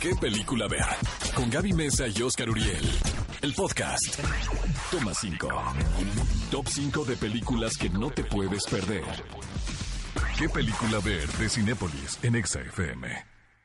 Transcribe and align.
¿Qué 0.00 0.14
película 0.14 0.68
ver? 0.68 0.84
Con 1.34 1.50
Gaby 1.50 1.72
Mesa 1.72 2.06
y 2.06 2.22
Oscar 2.22 2.50
Uriel. 2.50 2.86
El 3.42 3.54
podcast. 3.54 4.20
Toma 4.90 5.14
5. 5.14 5.48
Top 6.50 6.66
5 6.68 7.04
de 7.04 7.16
películas 7.16 7.76
que 7.76 7.88
no 7.88 8.10
te 8.10 8.22
puedes 8.22 8.64
perder. 8.66 9.04
¿Qué 10.38 10.48
película 10.48 10.98
ver 11.02 11.26
de 11.28 11.48
Cinépolis 11.48 12.18
en 12.22 12.36
Exa 12.36 12.60
FM? 12.60 13.08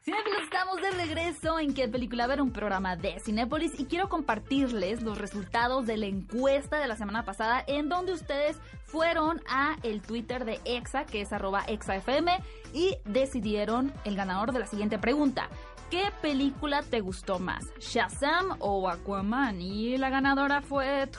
Cinéfilos, 0.04 0.42
estamos 0.44 0.82
de 0.82 0.92
regreso 0.92 1.60
en 1.60 1.74
¿Qué 1.74 1.88
película 1.88 2.26
ver? 2.26 2.42
Un 2.42 2.52
programa 2.52 2.96
de 2.96 3.20
Cinépolis 3.20 3.80
y 3.80 3.86
quiero 3.86 4.10
compartirles 4.10 5.04
los 5.04 5.18
resultados 5.18 5.86
de 5.86 5.98
la 5.98 6.08
encuesta 6.08 6.80
de 6.80 6.88
la 6.88 6.96
semana 6.96 7.24
pasada 7.24 7.64
en 7.68 7.88
donde 7.88 8.14
ustedes 8.14 8.58
fueron 8.86 9.42
a 9.48 9.78
el 9.84 10.02
Twitter 10.02 10.44
de 10.44 10.60
EXA, 10.66 11.06
que 11.06 11.22
es 11.22 11.32
arroba 11.32 11.64
EXAFM, 11.68 12.40
y 12.74 12.98
decidieron 13.06 13.94
el 14.06 14.16
ganador 14.16 14.54
de 14.54 14.60
la 14.60 14.66
siguiente 14.66 14.98
pregunta. 14.98 15.50
¿Qué 15.92 16.06
película 16.22 16.84
te 16.84 17.02
gustó 17.02 17.38
más? 17.38 17.66
¿Shazam 17.78 18.56
o 18.60 18.88
Aquaman? 18.88 19.62
Y 19.62 19.98
la 19.98 20.10
ganadora 20.10 20.62
fue... 20.62 21.10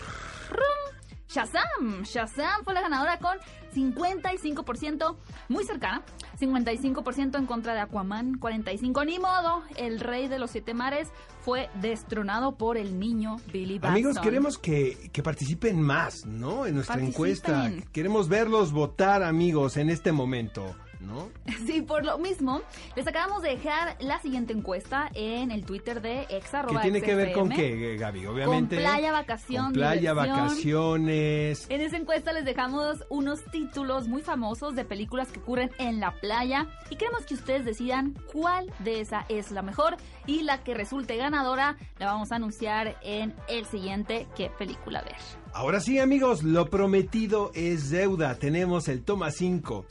Shazam. 1.28 2.02
Shazam 2.04 2.64
fue 2.64 2.72
la 2.72 2.80
ganadora 2.80 3.18
con 3.18 3.36
55%, 3.74 5.16
muy 5.50 5.64
cercana. 5.64 6.02
55% 6.40 7.38
en 7.38 7.44
contra 7.44 7.74
de 7.74 7.80
Aquaman, 7.80 8.40
45%. 8.40 9.04
Ni 9.04 9.18
modo, 9.18 9.62
el 9.76 10.00
rey 10.00 10.28
de 10.28 10.38
los 10.38 10.50
siete 10.50 10.72
mares 10.72 11.10
fue 11.40 11.68
destronado 11.82 12.56
por 12.56 12.78
el 12.78 12.98
niño 12.98 13.36
Billy 13.52 13.78
Batson. 13.78 13.92
Amigos, 13.92 14.18
queremos 14.20 14.56
que, 14.56 15.10
que 15.12 15.22
participen 15.22 15.82
más, 15.82 16.24
¿no? 16.24 16.64
En 16.64 16.76
nuestra 16.76 17.02
encuesta. 17.02 17.70
Queremos 17.92 18.30
verlos 18.30 18.72
votar, 18.72 19.22
amigos, 19.22 19.76
en 19.76 19.90
este 19.90 20.12
momento. 20.12 20.74
¿No? 21.02 21.30
Sí, 21.66 21.82
por 21.82 22.04
lo 22.04 22.18
mismo, 22.18 22.60
les 22.96 23.06
acabamos 23.06 23.42
de 23.42 23.50
dejar 23.50 23.96
la 24.00 24.20
siguiente 24.20 24.52
encuesta 24.52 25.10
en 25.14 25.50
el 25.50 25.64
Twitter 25.64 26.00
de 26.02 26.26
exa. 26.28 26.66
¿Qué 26.66 26.76
tiene 26.78 27.00
que 27.00 27.14
ver 27.14 27.32
con 27.32 27.48
qué, 27.48 27.96
Gaby? 27.96 28.26
Obviamente. 28.26 28.76
Con 28.76 28.84
playa, 28.84 29.12
vacación, 29.12 29.64
con 29.66 29.72
playa, 29.74 30.12
vacaciones. 30.12 31.66
En 31.68 31.80
esa 31.80 31.96
encuesta 31.96 32.32
les 32.32 32.44
dejamos 32.44 33.04
unos 33.10 33.44
títulos 33.52 34.08
muy 34.08 34.22
famosos 34.22 34.74
de 34.74 34.84
películas 34.84 35.28
que 35.28 35.38
ocurren 35.38 35.70
en 35.78 36.00
la 36.00 36.12
playa 36.20 36.66
y 36.90 36.96
queremos 36.96 37.24
que 37.26 37.34
ustedes 37.34 37.64
decidan 37.64 38.14
cuál 38.32 38.72
de 38.80 39.00
esa 39.00 39.24
es 39.28 39.50
la 39.50 39.62
mejor 39.62 39.96
y 40.26 40.42
la 40.42 40.62
que 40.64 40.74
resulte 40.74 41.16
ganadora 41.16 41.76
la 41.98 42.06
vamos 42.06 42.32
a 42.32 42.36
anunciar 42.36 42.96
en 43.02 43.34
el 43.48 43.66
siguiente 43.66 44.26
qué 44.36 44.50
película 44.50 45.02
ver. 45.02 45.16
Ahora 45.54 45.80
sí, 45.80 45.98
amigos, 45.98 46.42
lo 46.42 46.70
prometido 46.70 47.50
es 47.54 47.90
deuda. 47.90 48.36
Tenemos 48.36 48.88
el 48.88 49.02
toma 49.02 49.30
5. 49.30 49.84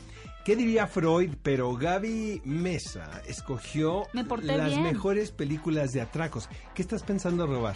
¿Qué 0.44 0.56
diría 0.56 0.88
Freud? 0.88 1.36
Pero 1.44 1.76
Gaby 1.76 2.42
Mesa 2.46 3.22
escogió 3.28 4.08
las 4.42 4.78
mejores 4.80 5.32
películas 5.32 5.92
de 5.92 6.02
atracos. 6.02 6.50
¿Qué 6.74 6.82
estás 6.82 7.04
pensando 7.04 7.46
robar? 7.46 7.76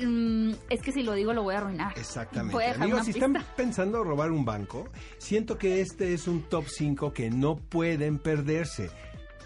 Mm, 0.00 0.52
es 0.70 0.80
que 0.80 0.92
si 0.92 1.02
lo 1.02 1.12
digo 1.12 1.34
lo 1.34 1.42
voy 1.42 1.54
a 1.54 1.58
arruinar. 1.58 1.98
Exactamente. 1.98 2.64
Amigos, 2.64 3.04
si 3.04 3.10
están 3.10 3.36
pensando 3.56 4.02
robar 4.04 4.30
un 4.30 4.44
banco, 4.46 4.88
siento 5.18 5.58
que 5.58 5.82
este 5.82 6.14
es 6.14 6.28
un 6.28 6.42
top 6.42 6.66
5 6.68 7.12
que 7.12 7.30
no 7.30 7.56
pueden 7.56 8.18
perderse. 8.18 8.90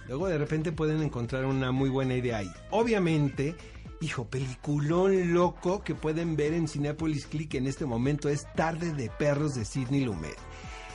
Luego 0.06 0.28
de 0.28 0.38
repente 0.38 0.70
pueden 0.70 1.02
encontrar 1.02 1.46
una 1.46 1.72
muy 1.72 1.90
buena 1.90 2.14
idea 2.14 2.38
ahí. 2.38 2.50
Obviamente, 2.70 3.56
hijo, 4.00 4.26
peliculón 4.26 5.32
loco 5.32 5.82
que 5.82 5.96
pueden 5.96 6.36
ver 6.36 6.52
en 6.54 6.68
Cinepolis 6.68 7.26
Click 7.26 7.54
en 7.54 7.66
este 7.66 7.86
momento 7.86 8.28
es 8.28 8.46
Tarde 8.54 8.92
de 8.92 9.10
Perros 9.10 9.54
de 9.54 9.64
Sidney 9.64 10.04
Lumet. 10.04 10.36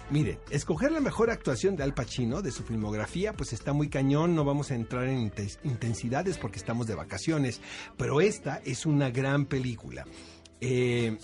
Mire, 0.09 0.39
escoger 0.49 0.93
la 0.93 1.01
mejor 1.01 1.29
actuación 1.29 1.75
de 1.75 1.83
Al 1.83 1.93
Pacino, 1.93 2.41
de 2.41 2.51
su 2.51 2.63
filmografía, 2.63 3.33
pues 3.33 3.51
está 3.51 3.73
muy 3.73 3.89
cañón, 3.89 4.35
no 4.35 4.45
vamos 4.45 4.71
a 4.71 4.75
entrar 4.75 5.05
en 5.05 5.31
intensidades 5.65 6.37
porque 6.37 6.59
estamos 6.59 6.87
de 6.87 6.95
vacaciones, 6.95 7.59
pero 7.97 8.21
esta 8.21 8.61
es 8.63 8.85
una 8.85 9.09
gran 9.09 9.47
película. 9.47 10.05
Eh, 10.61 11.17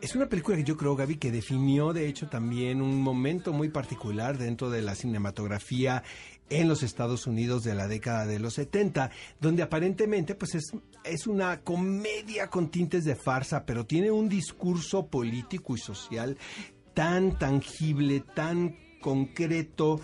es 0.00 0.14
una 0.14 0.26
película 0.26 0.56
que 0.56 0.64
yo 0.64 0.78
creo, 0.78 0.96
Gaby, 0.96 1.16
que 1.16 1.30
definió 1.30 1.92
de 1.92 2.08
hecho 2.08 2.26
también 2.28 2.80
un 2.80 2.98
momento 3.02 3.52
muy 3.52 3.68
particular 3.68 4.38
dentro 4.38 4.70
de 4.70 4.80
la 4.80 4.94
cinematografía 4.94 6.02
en 6.48 6.66
los 6.66 6.82
Estados 6.82 7.26
Unidos 7.26 7.62
de 7.62 7.74
la 7.74 7.88
década 7.88 8.24
de 8.24 8.38
los 8.38 8.54
70, 8.54 9.10
donde 9.38 9.62
aparentemente 9.62 10.34
pues 10.34 10.54
es, 10.54 10.72
es 11.04 11.26
una 11.26 11.60
comedia 11.60 12.48
con 12.48 12.70
tintes 12.70 13.04
de 13.04 13.16
farsa, 13.16 13.66
pero 13.66 13.84
tiene 13.84 14.10
un 14.10 14.30
discurso 14.30 15.08
político 15.08 15.74
y 15.74 15.78
social 15.78 16.38
tan 16.94 17.38
tangible, 17.38 18.20
tan 18.20 18.76
concreto, 19.00 20.00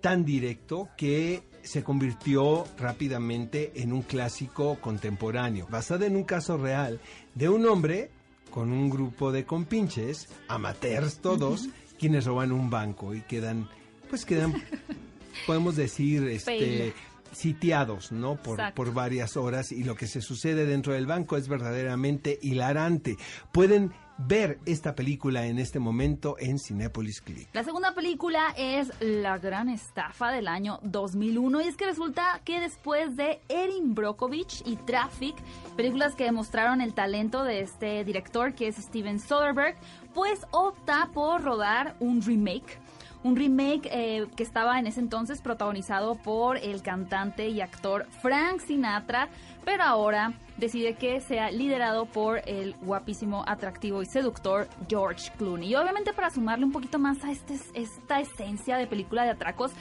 tan 0.00 0.24
directo 0.24 0.90
que 0.96 1.42
se 1.62 1.82
convirtió 1.82 2.64
rápidamente 2.78 3.72
en 3.74 3.92
un 3.92 4.02
clásico 4.02 4.78
contemporáneo, 4.80 5.66
basada 5.68 6.06
en 6.06 6.14
un 6.14 6.24
caso 6.24 6.56
real 6.56 7.00
de 7.34 7.48
un 7.48 7.66
hombre 7.66 8.10
con 8.50 8.72
un 8.72 8.88
grupo 8.88 9.32
de 9.32 9.44
compinches, 9.44 10.28
amateurs 10.48 11.18
todos, 11.18 11.68
quienes 11.98 12.24
roban 12.24 12.52
un 12.52 12.70
banco 12.70 13.14
y 13.14 13.22
quedan, 13.22 13.68
pues 14.08 14.24
quedan, 14.24 14.54
podemos 15.46 15.74
decir, 15.74 16.28
este, 16.28 16.94
sitiados, 17.32 18.12
¿no? 18.12 18.36
Por, 18.36 18.72
por 18.72 18.94
varias 18.94 19.36
horas 19.36 19.72
y 19.72 19.82
lo 19.82 19.96
que 19.96 20.06
se 20.06 20.20
sucede 20.20 20.66
dentro 20.66 20.92
del 20.92 21.06
banco 21.06 21.36
es 21.36 21.48
verdaderamente 21.48 22.38
hilarante. 22.40 23.16
Pueden 23.52 23.92
ver 24.18 24.58
esta 24.64 24.94
película 24.94 25.46
en 25.46 25.58
este 25.58 25.78
momento 25.78 26.36
en 26.38 26.58
Cinepolis 26.58 27.20
Click. 27.20 27.48
La 27.52 27.64
segunda 27.64 27.94
película 27.94 28.54
es 28.56 28.90
La 29.00 29.38
Gran 29.38 29.68
Estafa 29.68 30.30
del 30.30 30.48
año 30.48 30.78
2001 30.82 31.60
y 31.60 31.68
es 31.68 31.76
que 31.76 31.86
resulta 31.86 32.40
que 32.44 32.60
después 32.60 33.16
de 33.16 33.40
Erin 33.48 33.94
Brockovich 33.94 34.62
y 34.64 34.76
Traffic, 34.76 35.36
películas 35.76 36.14
que 36.14 36.24
demostraron 36.24 36.80
el 36.80 36.94
talento 36.94 37.44
de 37.44 37.60
este 37.60 38.04
director 38.04 38.54
que 38.54 38.68
es 38.68 38.76
Steven 38.76 39.20
Soderbergh, 39.20 39.76
pues 40.14 40.40
opta 40.50 41.10
por 41.12 41.42
rodar 41.42 41.96
un 42.00 42.22
remake 42.22 42.78
un 43.22 43.34
remake 43.34 43.88
eh, 43.90 44.26
que 44.36 44.44
estaba 44.44 44.78
en 44.78 44.86
ese 44.86 45.00
entonces 45.00 45.40
protagonizado 45.40 46.14
por 46.14 46.58
el 46.58 46.82
cantante 46.82 47.48
y 47.48 47.60
actor 47.60 48.06
Frank 48.22 48.60
Sinatra, 48.60 49.28
pero 49.64 49.82
ahora 49.82 50.32
decide 50.56 50.94
que 50.94 51.20
sea 51.20 51.50
liderado 51.50 52.06
por 52.06 52.40
el 52.46 52.74
guapísimo, 52.82 53.44
atractivo 53.46 54.02
y 54.02 54.06
seductor 54.06 54.68
George 54.88 55.30
Clooney. 55.36 55.70
Y 55.70 55.74
obviamente 55.74 56.12
para 56.12 56.30
sumarle 56.30 56.64
un 56.64 56.72
poquito 56.72 56.98
más 56.98 57.24
a 57.24 57.30
este, 57.30 57.58
esta 57.74 58.20
esencia 58.20 58.76
de 58.76 58.86
película 58.86 59.24
de 59.24 59.30
atracos, 59.30 59.72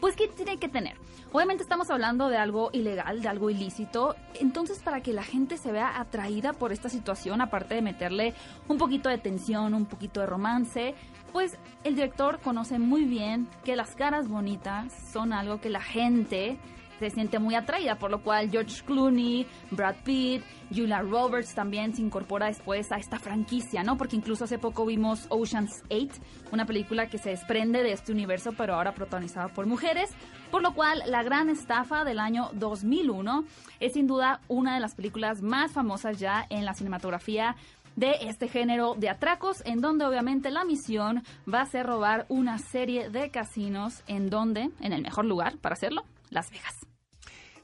pues 0.00 0.14
¿qué 0.14 0.28
tiene 0.28 0.58
que 0.58 0.68
tener? 0.68 0.96
Obviamente 1.32 1.62
estamos 1.62 1.90
hablando 1.90 2.28
de 2.28 2.36
algo 2.36 2.70
ilegal, 2.72 3.20
de 3.20 3.28
algo 3.28 3.50
ilícito, 3.50 4.14
entonces 4.34 4.78
para 4.78 5.02
que 5.02 5.12
la 5.12 5.22
gente 5.22 5.56
se 5.56 5.72
vea 5.72 6.00
atraída 6.00 6.52
por 6.52 6.72
esta 6.72 6.88
situación, 6.88 7.40
aparte 7.40 7.74
de 7.74 7.82
meterle 7.82 8.34
un 8.68 8.78
poquito 8.78 9.08
de 9.08 9.18
tensión, 9.18 9.74
un 9.74 9.86
poquito 9.86 10.20
de 10.20 10.26
romance, 10.26 10.94
pues 11.32 11.58
el 11.84 11.96
director 11.96 12.38
conoce 12.40 12.78
muy 12.78 13.04
bien 13.04 13.48
que 13.64 13.76
las 13.76 13.94
caras 13.94 14.28
bonitas 14.28 14.92
son 15.12 15.32
algo 15.32 15.60
que 15.60 15.68
la 15.68 15.82
gente 15.82 16.58
se 16.98 17.10
siente 17.10 17.38
muy 17.38 17.54
atraída, 17.54 17.96
por 17.96 18.10
lo 18.10 18.22
cual 18.22 18.50
George 18.50 18.82
Clooney, 18.84 19.46
Brad 19.70 19.96
Pitt, 20.04 20.42
Julia 20.74 21.00
Roberts 21.00 21.54
también 21.54 21.94
se 21.94 22.02
incorpora 22.02 22.46
después 22.46 22.92
a 22.92 22.96
esta 22.96 23.18
franquicia, 23.18 23.82
¿no? 23.82 23.96
Porque 23.96 24.16
incluso 24.16 24.44
hace 24.44 24.58
poco 24.58 24.84
vimos 24.84 25.26
Ocean's 25.30 25.82
8, 25.90 26.20
una 26.52 26.66
película 26.66 27.08
que 27.08 27.18
se 27.18 27.30
desprende 27.30 27.82
de 27.82 27.92
este 27.92 28.12
universo, 28.12 28.52
pero 28.56 28.74
ahora 28.74 28.92
protagonizada 28.92 29.48
por 29.48 29.66
mujeres, 29.66 30.10
por 30.50 30.62
lo 30.62 30.74
cual 30.74 31.02
La 31.06 31.22
Gran 31.22 31.48
Estafa 31.48 32.04
del 32.04 32.18
año 32.18 32.50
2001 32.54 33.44
es 33.80 33.92
sin 33.92 34.06
duda 34.06 34.40
una 34.48 34.74
de 34.74 34.80
las 34.80 34.94
películas 34.94 35.42
más 35.42 35.72
famosas 35.72 36.18
ya 36.18 36.46
en 36.50 36.64
la 36.64 36.74
cinematografía 36.74 37.56
de 37.98 38.16
este 38.22 38.46
género 38.46 38.94
de 38.94 39.08
atracos, 39.08 39.62
en 39.66 39.80
donde 39.80 40.04
obviamente 40.04 40.52
la 40.52 40.64
misión 40.64 41.24
va 41.52 41.62
a 41.62 41.66
ser 41.66 41.84
robar 41.84 42.26
una 42.28 42.58
serie 42.58 43.10
de 43.10 43.30
casinos, 43.30 44.04
en 44.06 44.30
donde, 44.30 44.70
en 44.80 44.92
el 44.92 45.02
mejor 45.02 45.24
lugar 45.24 45.58
para 45.58 45.72
hacerlo, 45.72 46.04
Las 46.30 46.48
Vegas. 46.50 46.87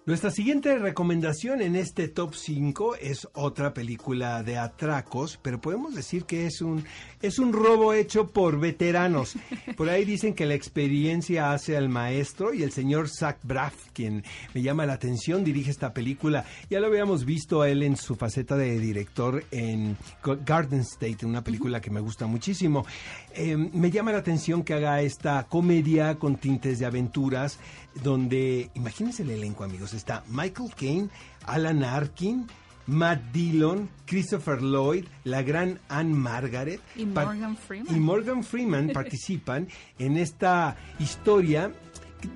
Nuestra 0.07 0.31
siguiente 0.31 0.77
recomendación 0.77 1.63
en 1.63 1.77
este 1.77 2.09
top 2.09 2.35
5 2.35 2.97
es 2.97 3.27
otra 3.33 3.73
película 3.73 4.43
de 4.43 4.59
atracos, 4.59 5.39
pero 5.41 5.63
podemos 5.63 5.95
decir 5.95 6.25
que 6.25 6.45
es 6.45 6.61
un, 6.61 6.85
es 7.23 7.39
un 7.39 7.55
robo 7.55 7.95
hecho 7.95 8.29
por 8.29 8.61
veteranos. 8.61 9.35
Por 9.79 9.89
ahí 9.89 10.05
dicen 10.05 10.35
que 10.35 10.45
la 10.45 10.53
experiencia 10.53 11.53
hace 11.53 11.75
al 11.79 11.89
maestro 11.89 12.53
y 12.53 12.63
el 12.63 12.71
señor 12.71 13.09
Zach 13.09 13.39
Braff, 13.45 13.89
quien 13.95 14.23
me 14.53 14.61
llama 14.61 14.85
la 14.85 14.93
atención, 14.93 15.43
dirige 15.43 15.71
esta 15.71 15.95
película. 15.95 16.45
Ya 16.69 16.81
lo 16.81 16.89
habíamos 16.89 17.25
visto 17.25 17.63
a 17.63 17.71
él 17.71 17.83
en 17.83 17.97
su 17.97 18.15
faceta 18.15 18.59
de 18.59 18.79
director 18.79 19.43
en 19.53 19.97
Garden 20.45 20.81
State, 20.81 21.25
una 21.25 21.43
película 21.43 21.81
que 21.81 21.91
me 21.91 22.01
gusta 22.01 22.27
muchísimo. 22.27 22.85
Em, 23.33 23.71
me 23.73 23.91
llama 23.91 24.13
la 24.13 24.19
atención 24.19 24.65
que 24.65 24.75
haga 24.75 25.01
esta 25.01 25.45
comedia 25.45 26.17
con 26.17 26.37
tintes 26.37 26.79
de 26.79 26.85
aventuras, 26.85 27.59
donde, 28.03 28.71
imagínense 28.75 29.23
el 29.23 29.31
elenco 29.31 29.65
amigos, 29.65 29.94
está 29.97 30.25
Michael 30.29 30.71
Caine, 30.77 31.09
Alan 31.47 31.83
Arkin, 31.85 32.47
Matt 32.87 33.33
Dillon, 33.33 33.89
Christopher 34.07 34.61
Lloyd, 34.63 35.07
la 35.25 35.43
gran 35.43 35.79
Anne 35.89 36.15
Margaret. 36.15 36.81
Y 36.97 37.07
Morgan 37.07 37.57
Freeman, 37.57 37.97
y 37.97 38.01
Morgan 38.01 38.45
Freeman 38.45 38.91
participan 38.93 39.69
en 39.99 40.17
esta 40.17 40.77
historia 40.99 41.73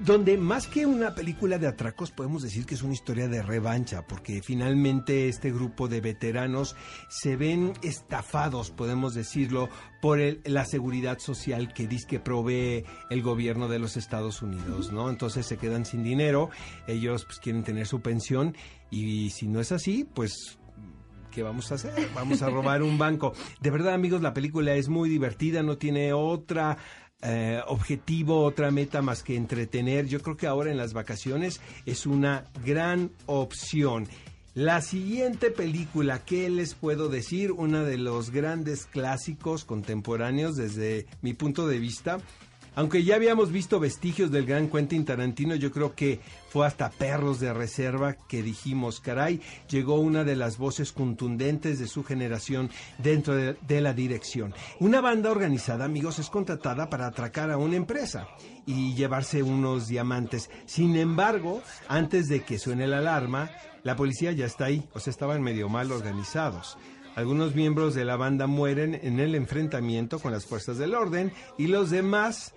donde 0.01 0.39
más 0.39 0.67
que 0.67 0.87
una 0.87 1.15
película 1.15 1.59
de 1.59 1.67
atracos 1.67 2.11
podemos 2.11 2.43
decir 2.43 2.67
que 2.67 2.75
es 2.75 2.83
una 2.83 2.95
historia 2.95 3.29
de 3.29 3.43
revancha, 3.43 4.07
porque 4.07 4.43
finalmente 4.43 5.29
este 5.29 5.53
grupo 5.53 5.89
de 5.89 6.01
veteranos 6.01 6.77
se 7.09 7.37
ven 7.37 7.73
estafados, 7.83 8.71
podemos 8.71 9.15
decirlo, 9.15 9.69
por 10.01 10.19
la 10.45 10.65
seguridad 10.65 11.19
social 11.19 11.73
que 11.73 11.87
dice 11.87 12.07
que 12.07 12.21
provee 12.21 12.85
el 13.11 13.23
gobierno 13.23 13.69
de 13.69 13.79
los 13.79 13.97
Estados 13.97 14.43
Unidos, 14.43 14.93
¿no? 14.93 15.11
Entonces 15.11 15.47
se 15.47 15.57
quedan 15.57 15.85
sin 15.85 16.03
dinero, 16.03 16.51
ellos 16.87 17.25
pues 17.25 17.39
quieren 17.39 17.65
tener 17.65 17.87
su 17.87 18.01
pensión 18.01 18.57
y 18.91 19.31
si 19.31 19.49
no 19.49 19.61
es 19.61 19.73
así, 19.73 20.05
pues 20.15 20.59
¿qué 21.31 21.43
vamos 21.43 21.71
a 21.71 21.77
hacer? 21.77 21.93
Vamos 22.15 22.43
a 22.43 22.51
robar 22.51 22.83
un 22.83 22.99
banco. 22.99 23.33
De 23.61 23.71
verdad, 23.71 23.95
amigos, 23.95 24.23
la 24.23 24.35
película 24.35 24.75
es 24.75 24.89
muy 24.89 25.09
divertida, 25.09 25.63
no 25.63 25.79
tiene 25.79 26.13
otra 26.13 26.79
eh, 27.23 27.61
objetivo, 27.67 28.45
otra 28.45 28.71
meta 28.71 29.03
más 29.03 29.23
que 29.23 29.37
entretener. 29.37 30.07
Yo 30.07 30.21
creo 30.21 30.37
que 30.37 30.47
ahora 30.47 30.71
en 30.71 30.77
las 30.77 30.93
vacaciones 30.93 31.61
es 31.85 32.07
una 32.07 32.45
gran 32.65 33.11
opción. 33.27 34.07
La 34.55 34.81
siguiente 34.83 35.51
película, 35.51 36.25
¿qué 36.25 36.51
les 36.51 36.75
puedo 36.75 37.09
decir? 37.09 37.53
Una 37.53 37.85
de 37.85 37.97
los 37.97 38.31
grandes 38.31 38.87
clásicos 38.87 39.65
contemporáneos 39.65 40.57
desde 40.57 41.07
mi 41.23 41.33
punto 41.33 41.69
de 41.69 41.79
vista 41.79 42.19
aunque 42.79 43.03
ya 43.03 43.17
habíamos 43.17 43.51
visto 43.51 43.81
vestigios 43.81 44.31
del 44.31 44.47
gran 44.47 44.69
Quentin 44.71 45.05
Tarantino, 45.05 45.57
yo 45.57 45.73
creo 45.73 45.97
que 45.97 46.21
fue 46.49 46.65
hasta 46.65 46.91
Perros 46.91 47.41
de 47.41 47.53
Reserva 47.53 48.15
que 48.29 48.41
dijimos, 48.41 49.01
caray, 49.01 49.41
llegó 49.69 49.97
una 49.97 50.23
de 50.23 50.37
las 50.37 50.59
voces 50.59 50.93
contundentes 50.93 51.81
de 51.81 51.89
su 51.89 52.05
generación 52.05 52.71
dentro 52.99 53.35
de, 53.35 53.57
de 53.67 53.81
la 53.81 53.95
dirección. 53.95 54.55
Una 54.79 55.01
banda 55.01 55.33
organizada, 55.33 55.87
amigos, 55.87 56.21
es 56.21 56.31
contratada 56.31 56.89
para 56.89 57.09
atracar 57.09 57.51
a 57.51 57.57
una 57.57 57.75
empresa 57.75 58.29
y 58.65 58.95
llevarse 58.95 59.43
unos 59.43 59.89
diamantes. 59.89 60.49
Sin 60.65 60.95
embargo, 60.95 61.61
antes 61.89 62.29
de 62.29 62.45
que 62.45 62.61
suene 62.61 62.87
la 62.87 62.99
alarma, 62.99 63.51
la 63.83 63.97
policía 63.97 64.31
ya 64.31 64.47
está 64.47 64.67
ahí, 64.67 64.89
o 64.95 65.01
sea, 65.01 65.11
estaban 65.11 65.43
medio 65.43 65.69
mal 65.69 65.91
organizados. 65.91 66.79
Algunos 67.17 67.57
miembros 67.57 67.97
de 67.97 68.05
la 68.05 68.15
banda 68.15 68.47
mueren 68.47 69.01
en 69.03 69.19
el 69.19 69.35
enfrentamiento 69.35 70.21
con 70.21 70.31
las 70.31 70.47
fuerzas 70.47 70.79
del 70.79 70.95
orden 70.95 71.33
y 71.57 71.67
los 71.67 71.91
demás 71.91 72.55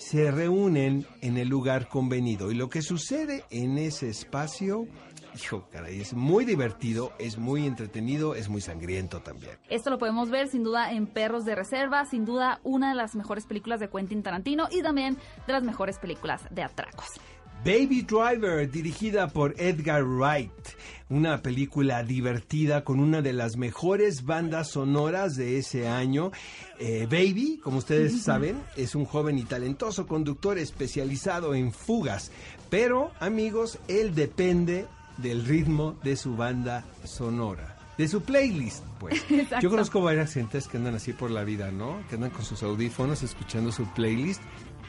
se 0.00 0.30
reúnen 0.30 1.06
en 1.20 1.36
el 1.36 1.48
lugar 1.48 1.86
convenido. 1.88 2.50
Y 2.50 2.54
lo 2.54 2.70
que 2.70 2.80
sucede 2.80 3.44
en 3.50 3.76
ese 3.76 4.08
espacio, 4.08 4.86
hijo, 5.34 5.68
caray, 5.70 6.00
es 6.00 6.14
muy 6.14 6.46
divertido, 6.46 7.12
es 7.18 7.36
muy 7.36 7.66
entretenido, 7.66 8.34
es 8.34 8.48
muy 8.48 8.62
sangriento 8.62 9.20
también. 9.20 9.58
Esto 9.68 9.90
lo 9.90 9.98
podemos 9.98 10.30
ver 10.30 10.48
sin 10.48 10.64
duda 10.64 10.90
en 10.92 11.06
Perros 11.06 11.44
de 11.44 11.54
Reserva, 11.54 12.06
sin 12.06 12.24
duda 12.24 12.60
una 12.64 12.88
de 12.88 12.94
las 12.94 13.14
mejores 13.14 13.44
películas 13.44 13.78
de 13.78 13.90
Quentin 13.90 14.22
Tarantino 14.22 14.68
y 14.70 14.82
también 14.82 15.18
de 15.46 15.52
las 15.52 15.62
mejores 15.62 15.98
películas 15.98 16.42
de 16.50 16.62
atracos. 16.62 17.20
Baby 17.64 18.06
Driver, 18.08 18.70
dirigida 18.70 19.28
por 19.28 19.54
Edgar 19.58 20.02
Wright, 20.02 20.50
una 21.10 21.42
película 21.42 22.02
divertida 22.02 22.84
con 22.84 23.00
una 23.00 23.20
de 23.20 23.34
las 23.34 23.58
mejores 23.58 24.24
bandas 24.24 24.70
sonoras 24.70 25.36
de 25.36 25.58
ese 25.58 25.86
año. 25.86 26.32
Eh, 26.78 27.06
Baby, 27.10 27.60
como 27.62 27.76
ustedes 27.76 28.22
saben, 28.22 28.62
es 28.76 28.94
un 28.94 29.04
joven 29.04 29.36
y 29.36 29.42
talentoso 29.42 30.06
conductor 30.06 30.56
especializado 30.56 31.54
en 31.54 31.70
fugas, 31.70 32.32
pero 32.70 33.10
amigos, 33.20 33.78
él 33.88 34.14
depende 34.14 34.86
del 35.18 35.44
ritmo 35.44 35.98
de 36.02 36.16
su 36.16 36.36
banda 36.36 36.86
sonora 37.04 37.76
de 37.98 38.08
su 38.08 38.22
playlist, 38.22 38.82
pues. 38.98 39.22
Yo 39.60 39.68
conozco 39.68 40.00
varias 40.00 40.32
gentes 40.32 40.66
que 40.66 40.78
andan 40.78 40.94
así 40.94 41.12
por 41.12 41.30
la 41.30 41.44
vida, 41.44 41.70
¿no? 41.70 42.02
Que 42.08 42.14
andan 42.14 42.30
con 42.30 42.46
sus 42.46 42.62
audífonos 42.62 43.22
escuchando 43.22 43.70
su 43.72 43.84
playlist 43.92 44.40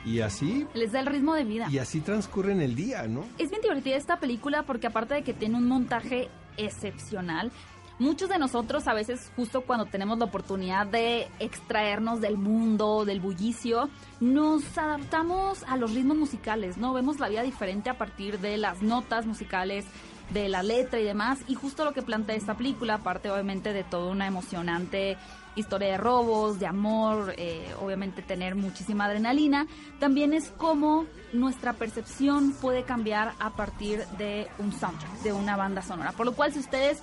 y 0.06 0.22
así... 0.22 0.68
Les 0.74 0.92
da 0.92 1.00
el 1.00 1.06
ritmo 1.06 1.34
de 1.34 1.44
vida. 1.44 1.68
Y 1.70 1.78
así 1.78 2.02
transcurren 2.02 2.62
el 2.62 2.76
día, 2.76 3.08
¿no? 3.08 3.26
Es 3.38 3.50
bien 3.50 3.62
divertida 3.62 3.96
esta 3.96 4.20
película 4.20 4.64
porque 4.64 4.88
aparte 4.88 5.16
de 5.16 5.24
que 5.24 5.34
tiene 5.34 5.58
un 5.58 5.68
montaje 5.68 6.30
excepcional, 6.58 7.52
muchos 8.00 8.30
de 8.30 8.40
nosotros 8.40 8.88
a 8.88 8.94
veces 8.94 9.32
justo 9.36 9.62
cuando 9.62 9.86
tenemos 9.86 10.18
la 10.18 10.26
oportunidad 10.26 10.88
de 10.88 11.28
extraernos 11.40 12.20
del 12.20 12.38
mundo, 12.38 13.06
del 13.06 13.20
bullicio, 13.20 13.90
nos 14.20 14.78
adaptamos 14.78 15.64
a 15.68 15.78
los 15.78 15.94
ritmos 15.94 16.18
musicales, 16.18 16.78
¿no? 16.78 16.94
Vemos 16.94 17.20
la 17.20 17.30
vida 17.30 17.44
diferente 17.44 17.90
a 17.90 17.98
partir 17.98 18.40
de 18.40 18.58
las 18.58 18.82
notas 18.82 19.26
musicales, 19.26 19.86
de 20.34 20.50
la 20.50 20.64
letra 20.64 21.00
y 21.00 21.04
demás. 21.04 21.40
Y 21.48 21.56
justo 21.56 21.86
lo 21.86 21.94
que 21.94 22.02
plantea 22.02 22.36
esta 22.36 22.56
película, 22.56 22.96
aparte 22.96 23.30
obviamente 23.30 23.74
de 23.74 23.84
toda 23.84 24.12
una 24.12 24.28
emocionante 24.28 25.18
historia 25.56 25.90
de 25.90 25.98
robos, 25.98 26.60
de 26.60 26.66
amor, 26.66 27.34
eh, 27.38 27.74
obviamente 27.82 28.22
tener 28.22 28.56
muchísima 28.56 29.06
adrenalina, 29.06 29.68
también 30.00 30.34
es 30.34 30.50
como 30.52 31.06
nuestra 31.34 31.74
percepción 31.74 32.54
puede 32.54 32.84
cambiar 32.84 33.34
a 33.40 33.50
partir 33.52 34.06
de 34.18 34.48
un 34.60 34.72
soundtrack, 34.72 35.22
de 35.24 35.34
una 35.34 35.58
banda 35.58 35.82
sonora. 35.82 36.14
Por 36.14 36.26
lo 36.26 36.34
cual 36.34 36.54
si 36.54 36.60
ustedes 36.60 37.02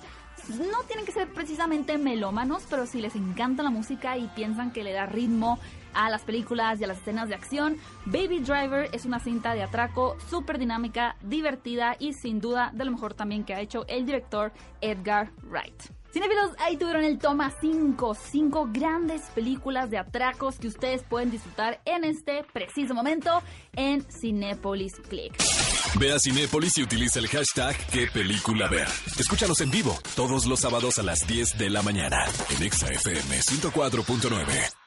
no 0.57 0.83
tienen 0.87 1.05
que 1.05 1.11
ser 1.11 1.31
precisamente 1.31 1.97
melómanos, 1.97 2.63
pero 2.69 2.87
si 2.87 3.01
les 3.01 3.15
encanta 3.15 3.61
la 3.61 3.69
música 3.69 4.17
y 4.17 4.27
piensan 4.29 4.71
que 4.71 4.83
le 4.83 4.93
da 4.93 5.05
ritmo 5.05 5.59
a 5.93 6.09
las 6.09 6.23
películas 6.23 6.79
y 6.79 6.83
a 6.83 6.87
las 6.87 6.99
escenas 6.99 7.29
de 7.29 7.35
acción, 7.35 7.77
Baby 8.05 8.39
Driver 8.39 8.89
es 8.93 9.05
una 9.05 9.19
cinta 9.19 9.53
de 9.53 9.63
atraco 9.63 10.17
súper 10.29 10.59
dinámica, 10.59 11.15
divertida 11.21 11.95
y 11.99 12.13
sin 12.13 12.39
duda 12.41 12.71
de 12.73 12.85
lo 12.85 12.91
mejor 12.91 13.13
también 13.13 13.43
que 13.43 13.53
ha 13.53 13.61
hecho 13.61 13.85
el 13.87 14.05
director 14.05 14.51
Edgar 14.81 15.31
Wright. 15.43 15.99
Cinefilos, 16.11 16.51
ahí 16.59 16.75
tuvieron 16.75 17.03
el 17.03 17.19
toma 17.19 17.53
5, 17.61 18.15
5 18.15 18.69
grandes 18.71 19.21
películas 19.35 19.91
de 19.91 19.99
atracos 19.99 20.57
que 20.57 20.67
ustedes 20.67 21.03
pueden 21.03 21.29
disfrutar 21.29 21.81
en 21.85 22.03
este 22.03 22.43
preciso 22.51 22.95
momento 22.95 23.43
en 23.75 24.03
Cinepolis 24.09 24.95
Click. 25.07 25.35
Ve 25.99 26.11
a 26.11 26.19
Cinépolis 26.19 26.77
y 26.79 26.83
utiliza 26.83 27.19
el 27.19 27.27
hashtag 27.27 27.77
qué 27.91 28.07
película 28.07 28.67
ver. 28.67 28.87
Escúchanos 29.19 29.61
en 29.61 29.69
vivo 29.69 29.97
todos 30.15 30.47
los 30.47 30.59
sábados 30.59 30.97
a 30.97 31.03
las 31.03 31.27
10 31.27 31.59
de 31.59 31.69
la 31.69 31.83
mañana 31.83 32.25
en 32.57 32.63
ExaFM 32.63 33.39
104.9. 33.39 34.78